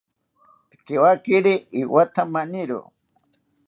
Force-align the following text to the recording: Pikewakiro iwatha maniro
Pikewakiro 0.69 1.53
iwatha 1.81 2.23
maniro 2.33 2.79